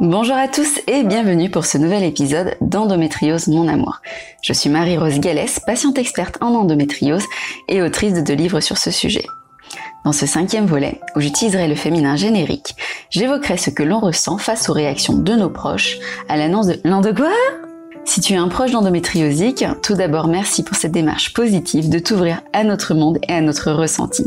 [0.00, 4.00] Bonjour à tous et bienvenue pour ce nouvel épisode d'Endométriose Mon Amour.
[4.42, 7.24] Je suis Marie-Rose Gallès, patiente experte en endométriose
[7.66, 9.26] et autrice de deux livres sur ce sujet.
[10.04, 12.76] Dans ce cinquième volet, où j'utiliserai le féminin générique,
[13.10, 17.10] j'évoquerai ce que l'on ressent face aux réactions de nos proches à l'annonce de l'endo
[18.04, 22.42] Si tu es un proche d'endométriosique, tout d'abord merci pour cette démarche positive de t'ouvrir
[22.52, 24.22] à notre monde et à notre ressenti.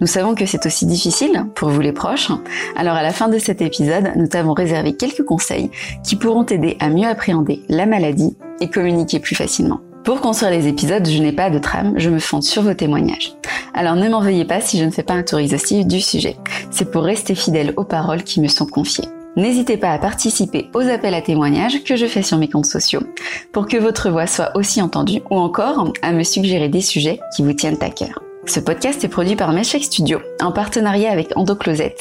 [0.00, 2.30] Nous savons que c'est aussi difficile pour vous les proches,
[2.76, 5.70] alors à la fin de cet épisode, nous t'avons réservé quelques conseils
[6.04, 9.80] qui pourront t'aider à mieux appréhender la maladie et communiquer plus facilement.
[10.04, 13.34] Pour construire les épisodes, je n'ai pas de trame, je me fonde sur vos témoignages.
[13.74, 16.36] Alors ne m'en veuillez pas si je ne fais pas un tour exhaustif du sujet.
[16.70, 19.08] C'est pour rester fidèle aux paroles qui me sont confiées.
[19.36, 23.02] N'hésitez pas à participer aux appels à témoignages que je fais sur mes comptes sociaux
[23.52, 27.42] pour que votre voix soit aussi entendue ou encore à me suggérer des sujets qui
[27.42, 28.25] vous tiennent à cœur.
[28.48, 31.96] Ce podcast est produit par Meshek Studio en partenariat avec EndoCloset.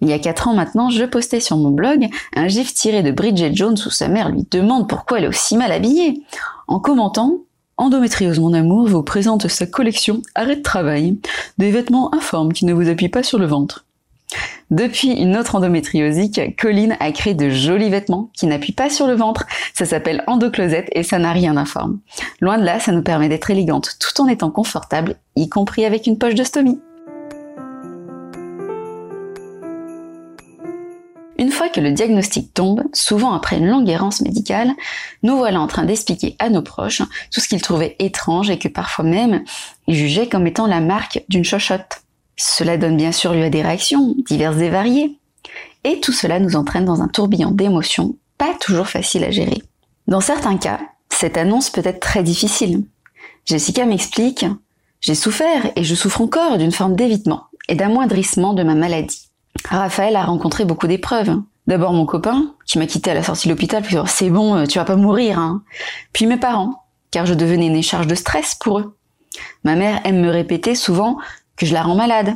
[0.00, 2.06] Il y a 4 ans maintenant, je postais sur mon blog
[2.36, 5.56] un gif tiré de Bridget Jones où sa mère lui demande pourquoi elle est aussi
[5.56, 6.22] mal habillée.
[6.68, 7.40] En commentant,
[7.76, 11.18] Endométriose mon amour vous présente sa collection Arrêt de travail,
[11.58, 13.84] des vêtements informes qui ne vous appuient pas sur le ventre.
[14.70, 19.14] Depuis une autre endométriosique, Colline a créé de jolis vêtements qui n'appuient pas sur le
[19.14, 19.46] ventre.
[19.74, 22.00] Ça s'appelle Endocloset et ça n'a rien d'informe.
[22.40, 26.06] Loin de là, ça nous permet d'être élégante tout en étant confortable, y compris avec
[26.06, 26.80] une poche de stomie.
[31.36, 34.70] Une fois que le diagnostic tombe, souvent après une longue errance médicale,
[35.22, 38.68] nous voilà en train d'expliquer à nos proches tout ce qu'ils trouvaient étrange et que
[38.68, 39.44] parfois même
[39.88, 42.03] ils jugeaient comme étant la marque d'une chochotte.
[42.36, 45.18] Cela donne bien sûr lieu à des réactions diverses et variées.
[45.84, 49.62] Et tout cela nous entraîne dans un tourbillon d'émotions pas toujours facile à gérer.
[50.06, 52.84] Dans certains cas, cette annonce peut être très difficile.
[53.46, 54.44] Jessica m'explique
[55.00, 59.28] J'ai souffert et je souffre encore d'une forme d'évitement et d'amoindrissement de ma maladie.
[59.68, 61.40] Raphaël a rencontré beaucoup d'épreuves.
[61.66, 64.78] D'abord mon copain, qui m'a quitté à la sortie de l'hôpital, puis c'est bon, tu
[64.78, 65.38] vas pas mourir.
[65.38, 65.62] Hein.
[66.12, 68.96] Puis mes parents, car je devenais une charge de stress pour eux.
[69.62, 71.16] Ma mère aime me répéter souvent
[71.56, 72.34] que je la rends malade,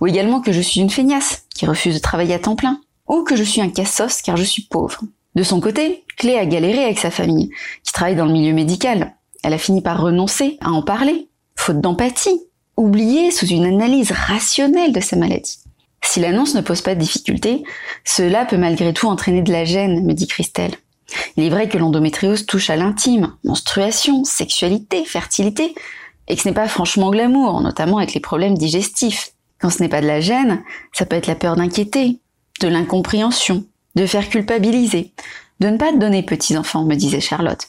[0.00, 3.22] ou également que je suis une feignasse qui refuse de travailler à temps plein, ou
[3.22, 5.02] que je suis un cassos car je suis pauvre.
[5.34, 7.50] De son côté, Clé a galéré avec sa famille,
[7.84, 9.14] qui travaille dans le milieu médical.
[9.42, 12.40] Elle a fini par renoncer à en parler, faute d'empathie,
[12.76, 15.58] oubliée sous une analyse rationnelle de sa maladie.
[16.02, 17.64] Si l'annonce ne pose pas de difficulté,
[18.04, 20.74] cela peut malgré tout entraîner de la gêne, me dit Christelle.
[21.36, 25.74] Il est vrai que l'endométriose touche à l'intime, menstruation, sexualité, fertilité,
[26.28, 29.32] et que ce n'est pas franchement glamour, notamment avec les problèmes digestifs.
[29.58, 32.18] Quand ce n'est pas de la gêne, ça peut être la peur d'inquiéter,
[32.60, 33.64] de l'incompréhension,
[33.94, 35.12] de faire culpabiliser,
[35.60, 37.68] de ne pas donner petits enfants, me disait Charlotte.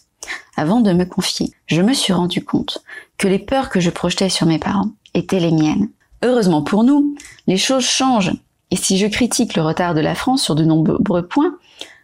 [0.57, 2.83] Avant de me confier, je me suis rendu compte
[3.17, 5.89] que les peurs que je projetais sur mes parents étaient les miennes.
[6.23, 7.15] Heureusement pour nous,
[7.45, 8.33] les choses changent.
[8.71, 11.55] Et si je critique le retard de la France sur de nombreux points,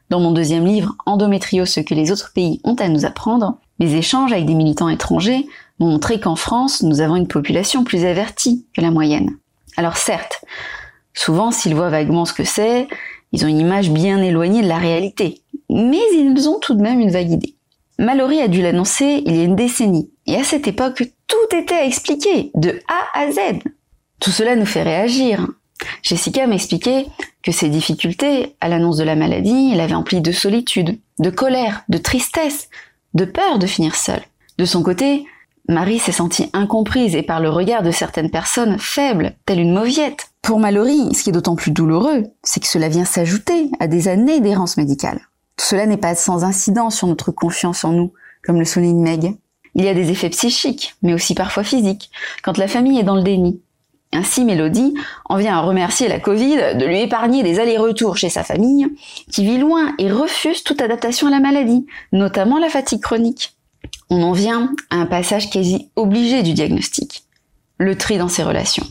[0.09, 3.96] dans mon deuxième livre, Endométrio, ce que les autres pays ont à nous apprendre, mes
[3.96, 5.47] échanges avec des militants étrangers
[5.79, 9.38] m'ont montré qu'en France, nous avons une population plus avertie que la moyenne.
[9.78, 10.44] Alors certes,
[11.13, 12.88] souvent s'ils voient vaguement ce que c'est,
[13.31, 17.00] ils ont une image bien éloignée de la réalité, mais ils ont tout de même
[17.00, 17.56] une vague idée.
[18.00, 21.75] Mallory a dû l'annoncer il y a une décennie, et à cette époque, tout était
[21.75, 23.59] à expliquer, de A à Z.
[24.19, 25.47] Tout cela nous fait réagir.
[26.01, 27.07] Jessica m'expliquait
[27.41, 31.97] que ses difficultés à l'annonce de la maladie l'avaient emplie de solitude, de colère, de
[31.97, 32.69] tristesse,
[33.13, 34.22] de peur de finir seule.
[34.57, 35.25] De son côté,
[35.69, 40.28] Marie s'est sentie incomprise et par le regard de certaines personnes faibles, telle une mauviette.
[40.41, 44.09] Pour Mallory, ce qui est d'autant plus douloureux, c'est que cela vient s'ajouter à des
[44.09, 45.22] années d'errance médicale.
[45.56, 48.12] Tout cela n'est pas sans incidence sur notre confiance en nous,
[48.44, 49.38] comme le souligne Meg.
[49.75, 52.12] Il y a des effets psychiques, mais aussi parfois physiques,
[52.44, 53.62] quand la famille est dans le déni.
[54.12, 54.94] Ainsi, Mélodie
[55.25, 58.88] en vient à remercier la Covid de lui épargner des allers-retours chez sa famille,
[59.31, 63.53] qui vit loin et refuse toute adaptation à la maladie, notamment la fatigue chronique
[64.09, 67.24] on en vient à un passage quasi obligé du diagnostic,
[67.77, 68.85] le tri dans ses relations.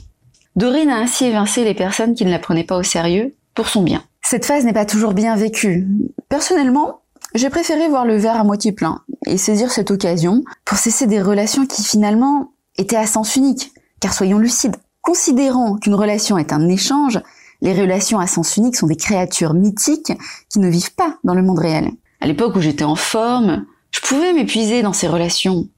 [0.56, 3.82] Dorine a ainsi évincé les personnes qui ne la prenaient pas au sérieux pour son
[3.82, 4.02] bien.
[4.22, 5.86] Cette phase n'est pas toujours bien vécue.
[6.28, 7.02] Personnellement,
[7.34, 11.22] j'ai préféré voir le verre à moitié plein et saisir cette occasion pour cesser des
[11.22, 13.72] relations qui finalement étaient à sens unique.
[14.00, 17.20] Car soyons lucides, considérant qu'une relation est un échange,
[17.60, 20.12] les relations à sens unique sont des créatures mythiques
[20.50, 21.90] qui ne vivent pas dans le monde réel.
[22.20, 25.68] À l'époque où j'étais en forme, je pouvais m'épuiser dans ces relations,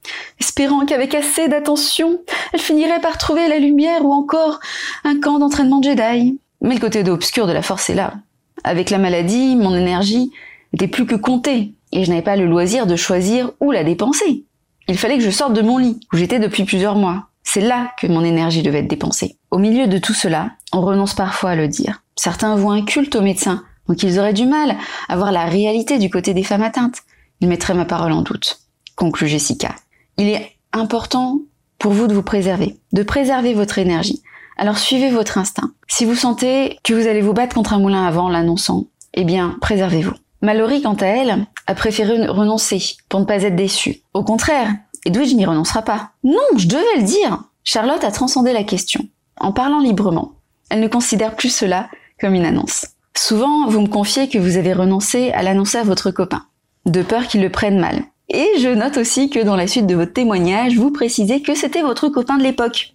[0.40, 2.20] espérant qu'avec assez d'attention,
[2.52, 4.60] elle finirait par trouver la lumière ou encore
[5.02, 6.38] un camp d'entraînement Jedi.
[6.60, 8.14] Mais le côté obscur de la force est là.
[8.62, 10.30] Avec la maladie, mon énergie
[10.72, 14.44] n'était plus que comptée, et je n'avais pas le loisir de choisir où la dépenser.
[14.88, 17.28] Il fallait que je sorte de mon lit, où j'étais depuis plusieurs mois.
[17.42, 19.36] C'est là que mon énergie devait être dépensée.
[19.50, 22.02] Au milieu de tout cela, on renonce parfois à le dire.
[22.16, 24.76] Certains voient un culte aux médecins, donc ils auraient du mal
[25.08, 27.02] à voir la réalité du côté des femmes atteintes.
[27.40, 28.60] Ils mettraient ma parole en doute.
[28.96, 29.74] Conclut Jessica.
[30.18, 31.40] Il est important
[31.78, 34.22] pour vous de vous préserver, de préserver votre énergie.
[34.56, 35.72] Alors suivez votre instinct.
[35.88, 39.56] Si vous sentez que vous allez vous battre contre un moulin avant l'annonçant, eh bien,
[39.60, 40.14] préservez-vous.
[40.42, 44.02] Mallory, quant à elle, a préféré renoncer pour ne pas être déçue.
[44.12, 44.72] Au contraire,
[45.04, 46.10] Edwidge n'y renoncera pas.
[46.22, 47.42] Non, je devais le dire.
[47.64, 49.06] Charlotte a transcendé la question.
[49.38, 50.32] En parlant librement,
[50.70, 51.88] elle ne considère plus cela
[52.20, 52.86] comme une annonce.
[53.16, 56.44] Souvent, vous me confiez que vous avez renoncé à l'annoncer à votre copain,
[56.86, 58.02] de peur qu'il le prenne mal.
[58.28, 61.82] Et je note aussi que dans la suite de votre témoignage, vous précisez que c'était
[61.82, 62.94] votre copain de l'époque.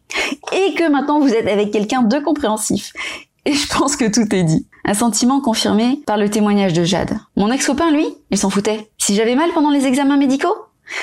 [0.54, 2.94] Et que maintenant vous êtes avec quelqu'un de compréhensif.
[3.46, 4.68] Et je pense que tout est dit.
[4.86, 7.18] Un sentiment confirmé par le témoignage de Jade.
[7.36, 8.90] Mon ex-copain, lui, il s'en foutait.
[8.98, 10.56] Si j'avais mal pendant les examens médicaux?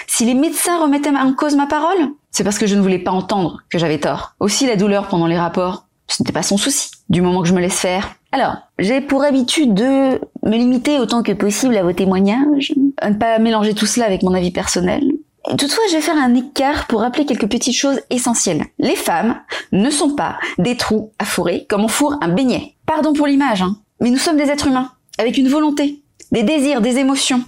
[0.08, 2.10] Si les médecins remettaient en cause ma parole?
[2.32, 4.34] C'est parce que je ne voulais pas entendre que j'avais tort.
[4.40, 7.54] Aussi la douleur pendant les rapports, ce n'était pas son souci, du moment que je
[7.54, 8.16] me laisse faire.
[8.36, 13.14] Alors, j'ai pour habitude de me limiter autant que possible à vos témoignages, à ne
[13.14, 15.10] pas mélanger tout cela avec mon avis personnel.
[15.56, 18.66] Toutefois, je vais faire un écart pour rappeler quelques petites choses essentielles.
[18.78, 19.40] Les femmes
[19.72, 22.74] ne sont pas des trous à fourrer comme on fourre un beignet.
[22.84, 26.82] Pardon pour l'image, hein, mais nous sommes des êtres humains, avec une volonté, des désirs,
[26.82, 27.42] des émotions.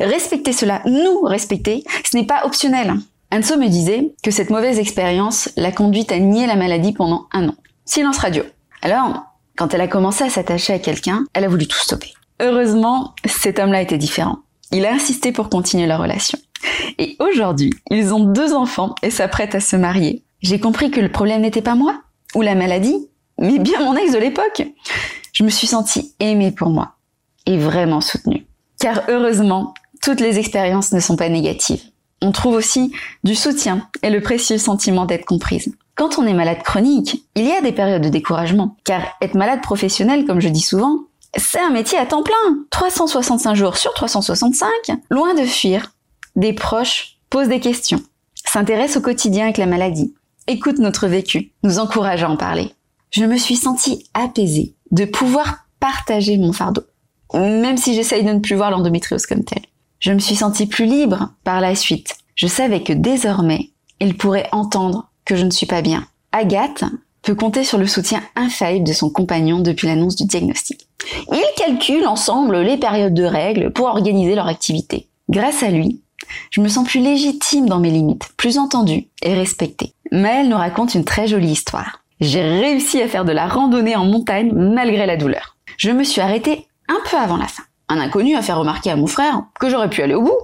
[0.00, 2.94] Respecter cela, nous respecter, ce n'est pas optionnel.
[3.32, 7.50] Anso me disait que cette mauvaise expérience l'a conduite à nier la maladie pendant un
[7.50, 7.54] an.
[7.84, 8.42] Silence radio.
[8.82, 9.25] Alors,
[9.56, 12.12] quand elle a commencé à s'attacher à quelqu'un, elle a voulu tout stopper.
[12.40, 14.38] Heureusement, cet homme-là était différent.
[14.72, 16.38] Il a insisté pour continuer leur relation.
[16.98, 20.22] Et aujourd'hui, ils ont deux enfants et s'apprêtent à se marier.
[20.42, 22.00] J'ai compris que le problème n'était pas moi,
[22.34, 23.08] ou la maladie,
[23.38, 24.66] mais bien mon ex de l'époque.
[25.32, 26.96] Je me suis sentie aimée pour moi,
[27.46, 28.46] et vraiment soutenue.
[28.78, 31.82] Car heureusement, toutes les expériences ne sont pas négatives.
[32.22, 32.92] On trouve aussi
[33.24, 35.74] du soutien et le précieux sentiment d'être comprise.
[35.96, 39.62] Quand on est malade chronique, il y a des périodes de découragement, car être malade
[39.62, 41.04] professionnel, comme je dis souvent,
[41.34, 42.34] c'est un métier à temps plein.
[42.70, 44.68] 365 jours sur 365,
[45.08, 45.94] loin de fuir.
[46.36, 48.02] Des proches posent des questions,
[48.44, 50.14] s'intéressent au quotidien avec la maladie,
[50.46, 52.74] écoutent notre vécu, nous encouragent à en parler.
[53.10, 56.82] Je me suis sentie apaisée de pouvoir partager mon fardeau,
[57.32, 59.64] même si j'essaye de ne plus voir l'endométriose comme telle.
[60.00, 62.18] Je me suis sentie plus libre par la suite.
[62.34, 66.06] Je savais que désormais, il pourrait entendre que je ne suis pas bien.
[66.32, 66.84] Agathe
[67.22, 70.88] peut compter sur le soutien infaillible de son compagnon depuis l'annonce du diagnostic.
[71.30, 75.08] Ils calculent ensemble les périodes de règles pour organiser leur activité.
[75.28, 76.00] Grâce à lui,
[76.50, 79.92] je me sens plus légitime dans mes limites, plus entendue et respectée.
[80.12, 82.00] Maëlle nous raconte une très jolie histoire.
[82.20, 85.56] J'ai réussi à faire de la randonnée en montagne malgré la douleur.
[85.76, 87.64] Je me suis arrêtée un peu avant la fin.
[87.88, 90.38] Un inconnu a fait remarquer à mon frère que j'aurais pu aller au bout,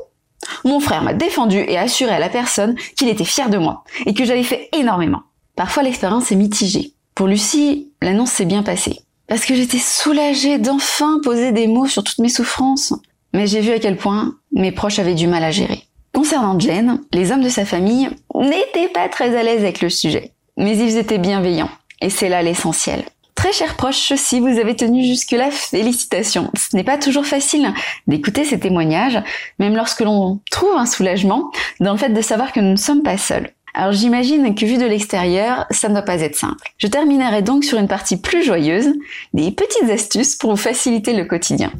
[0.64, 4.14] mon frère m'a défendu et assuré à la personne qu'il était fier de moi et
[4.14, 5.22] que j'avais fait énormément.
[5.56, 6.94] Parfois l'expérience est mitigée.
[7.14, 9.00] Pour Lucie, l'annonce s'est bien passée.
[9.28, 12.94] Parce que j'étais soulagée d'enfin poser des mots sur toutes mes souffrances.
[13.34, 15.84] Mais j'ai vu à quel point mes proches avaient du mal à gérer.
[16.14, 20.32] Concernant Jane, les hommes de sa famille n'étaient pas très à l'aise avec le sujet.
[20.58, 21.70] Mais ils étaient bienveillants.
[22.02, 23.04] Et c'est là l'essentiel.
[23.34, 26.50] Très chers proches, si vous avez tenu jusque-là, félicitations.
[26.54, 27.72] Ce n'est pas toujours facile
[28.06, 29.18] d'écouter ces témoignages,
[29.58, 31.50] même lorsque l'on trouve un soulagement
[31.80, 33.50] dans le fait de savoir que nous ne sommes pas seuls.
[33.74, 36.72] Alors j'imagine que vu de l'extérieur, ça ne doit pas être simple.
[36.76, 38.92] Je terminerai donc sur une partie plus joyeuse,
[39.32, 41.72] des petites astuces pour vous faciliter le quotidien.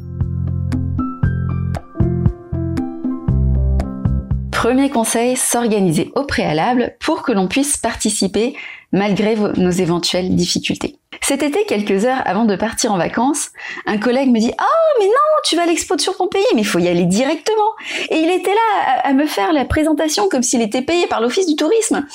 [4.51, 8.55] Premier conseil, s'organiser au préalable pour que l'on puisse participer
[8.91, 10.97] malgré nos éventuelles difficultés.
[11.25, 13.51] Cet été, quelques heures avant de partir en vacances,
[13.85, 15.13] un collègue me dit «Oh, mais non,
[15.45, 17.71] tu vas à l'expo sur pays, mais il faut y aller directement!»
[18.09, 21.47] Et il était là à, me faire la présentation comme s'il était payé par l'office
[21.47, 22.05] du tourisme.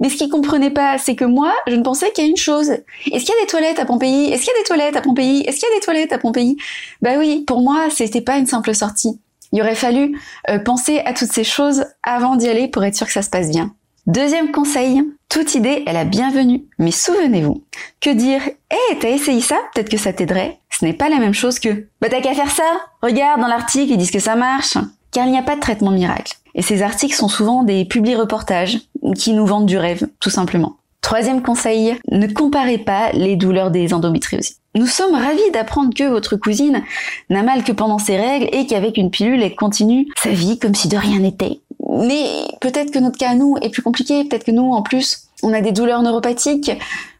[0.00, 2.70] Mais ce qu'il comprenait pas, c'est que moi, je ne pensais qu'à une chose.
[2.70, 4.32] Est-ce qu'il y a des toilettes à Pompéi?
[4.32, 5.42] Est-ce qu'il y a des toilettes à Pompéi?
[5.46, 6.56] Est-ce qu'il y a des toilettes à Pompéi?
[7.02, 9.20] Bah oui, pour moi, c'était pas une simple sortie.
[9.52, 10.18] Il aurait fallu
[10.48, 13.30] euh, penser à toutes ces choses avant d'y aller pour être sûr que ça se
[13.30, 13.74] passe bien.
[14.06, 16.64] Deuxième conseil, toute idée est la bienvenue.
[16.78, 17.64] Mais souvenez-vous,
[18.02, 20.58] que dire Hé, hey, t'as essayé ça Peut-être que ça t'aiderait.
[20.68, 22.70] Ce n'est pas la même chose que Bah t'as qu'à faire ça
[23.00, 24.76] Regarde dans l'article, ils disent que ça marche.
[25.10, 26.34] Car il n'y a pas de traitement miracle.
[26.54, 28.78] Et ces articles sont souvent des publi-reportages
[29.16, 30.76] qui nous vendent du rêve, tout simplement.
[31.04, 34.54] Troisième conseil, ne comparez pas les douleurs des endométrioses.
[34.74, 36.82] Nous sommes ravis d'apprendre que votre cousine
[37.28, 40.74] n'a mal que pendant ses règles et qu'avec une pilule, elle continue sa vie comme
[40.74, 41.60] si de rien n'était.
[41.90, 42.24] Mais
[42.62, 45.52] peut-être que notre cas à nous est plus compliqué, peut-être que nous, en plus, on
[45.52, 46.72] a des douleurs neuropathiques,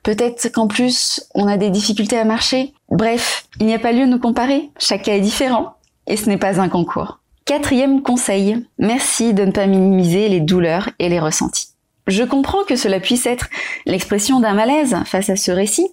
[0.02, 2.72] peut-être qu'en plus, on a des difficultés à marcher.
[2.88, 5.74] Bref, il n'y a pas lieu de nous comparer, chaque cas est différent,
[6.06, 7.18] et ce n'est pas un concours.
[7.44, 11.73] Quatrième conseil, merci de ne pas minimiser les douleurs et les ressentis.
[12.06, 13.48] Je comprends que cela puisse être
[13.86, 15.88] l'expression d'un malaise face à ce récit,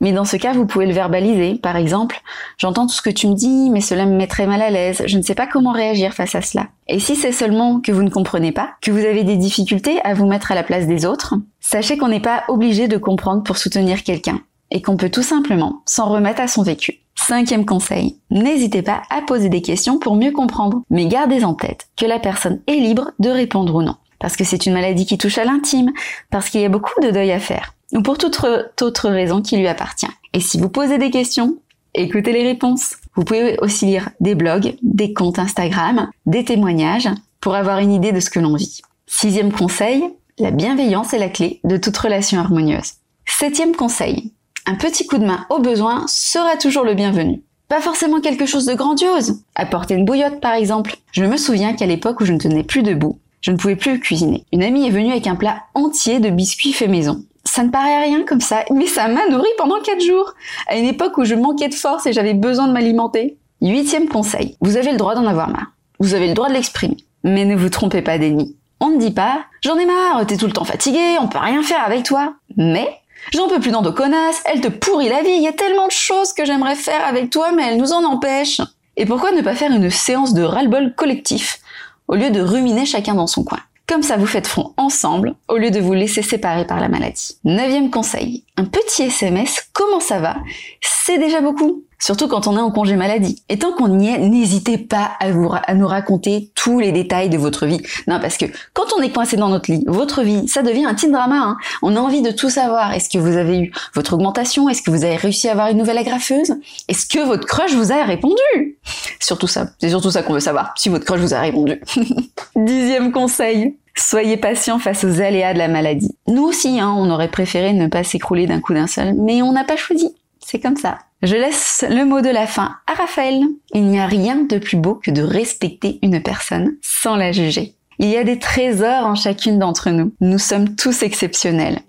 [0.00, 1.56] mais dans ce cas, vous pouvez le verbaliser.
[1.56, 2.20] Par exemple,
[2.58, 5.02] j'entends tout ce que tu me dis, mais cela me mettrait mal à l'aise.
[5.06, 6.68] Je ne sais pas comment réagir face à cela.
[6.86, 10.14] Et si c'est seulement que vous ne comprenez pas, que vous avez des difficultés à
[10.14, 13.58] vous mettre à la place des autres, sachez qu'on n'est pas obligé de comprendre pour
[13.58, 17.00] soutenir quelqu'un et qu'on peut tout simplement s'en remettre à son vécu.
[17.14, 21.88] Cinquième conseil, n'hésitez pas à poser des questions pour mieux comprendre, mais gardez en tête
[21.96, 23.96] que la personne est libre de répondre ou non.
[24.18, 25.92] Parce que c'est une maladie qui touche à l'intime,
[26.30, 28.40] parce qu'il y a beaucoup de deuil à faire, ou pour toute
[28.80, 30.06] autre raison qui lui appartient.
[30.34, 31.56] Et si vous posez des questions,
[31.94, 32.96] écoutez les réponses.
[33.14, 37.08] Vous pouvez aussi lire des blogs, des comptes Instagram, des témoignages,
[37.40, 38.80] pour avoir une idée de ce que l'on vit.
[39.06, 40.04] Sixième conseil,
[40.38, 42.94] la bienveillance est la clé de toute relation harmonieuse.
[43.26, 44.32] Septième conseil,
[44.66, 47.42] un petit coup de main au besoin sera toujours le bienvenu.
[47.68, 49.42] Pas forcément quelque chose de grandiose.
[49.54, 50.96] Apporter une bouillotte par exemple.
[51.12, 54.00] Je me souviens qu'à l'époque où je ne tenais plus debout, je ne pouvais plus
[54.00, 54.44] cuisiner.
[54.52, 57.24] Une amie est venue avec un plat entier de biscuits faits maison.
[57.44, 60.34] Ça ne paraît rien comme ça, mais ça m'a nourri pendant 4 jours,
[60.68, 63.36] à une époque où je manquais de force et j'avais besoin de m'alimenter.
[63.60, 65.72] Huitième conseil, vous avez le droit d'en avoir marre.
[65.98, 66.96] Vous avez le droit de l'exprimer.
[67.24, 68.56] Mais ne vous trompez pas d'ennemi.
[68.80, 71.62] On ne dit pas «J'en ai marre, t'es tout le temps fatigué, on peut rien
[71.62, 72.34] faire avec toi».
[72.56, 72.88] Mais
[73.32, 76.32] «J'en peux plus dans elle te pourrit la vie, il y a tellement de choses
[76.32, 78.60] que j'aimerais faire avec toi, mais elle nous en empêche».
[78.96, 81.60] Et pourquoi ne pas faire une séance de ras-le-bol collectif,
[82.08, 85.56] au lieu de ruminer chacun dans son coin comme ça, vous faites front ensemble au
[85.56, 87.38] lieu de vous laisser séparer par la maladie.
[87.44, 90.36] Neuvième conseil, un petit SMS, comment ça va?
[90.80, 91.84] C'est déjà beaucoup.
[92.00, 93.42] Surtout quand on est en congé maladie.
[93.48, 95.30] Et tant qu'on y est, n'hésitez pas à,
[95.74, 97.80] nous raconter tous les détails de votre vie.
[98.08, 100.94] Non, parce que quand on est coincé dans notre lit, votre vie, ça devient un
[100.94, 101.36] petit drama.
[101.36, 101.56] Hein.
[101.82, 102.92] On a envie de tout savoir.
[102.94, 104.68] Est-ce que vous avez eu votre augmentation?
[104.68, 106.56] Est-ce que vous avez réussi à avoir une nouvelle agrafeuse?
[106.88, 108.78] Est-ce que votre crush vous a répondu?
[109.20, 109.68] Surtout ça.
[109.80, 110.74] C'est surtout ça qu'on veut savoir.
[110.76, 111.80] Si votre crush vous a répondu.
[112.56, 113.76] Dixième conseil.
[113.98, 116.16] Soyez patient face aux aléas de la maladie.
[116.28, 119.52] Nous aussi, hein, on aurait préféré ne pas s'écrouler d'un coup d'un seul, mais on
[119.52, 120.14] n'a pas choisi.
[120.38, 120.98] C'est comme ça.
[121.22, 123.42] Je laisse le mot de la fin à Raphaël.
[123.74, 127.74] Il n'y a rien de plus beau que de respecter une personne sans la juger.
[127.98, 130.12] Il y a des trésors en chacune d'entre nous.
[130.20, 131.80] Nous sommes tous exceptionnels.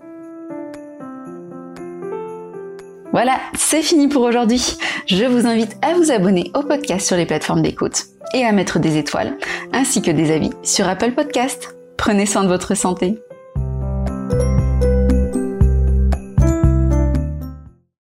[3.11, 4.77] Voilà, c'est fini pour aujourd'hui.
[5.05, 8.79] Je vous invite à vous abonner au podcast sur les plateformes d'écoute et à mettre
[8.79, 9.37] des étoiles,
[9.73, 11.78] ainsi que des avis sur Apple Podcast.
[11.99, 13.19] Prenez soin de votre santé.